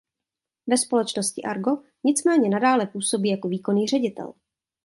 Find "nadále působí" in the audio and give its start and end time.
2.49-3.29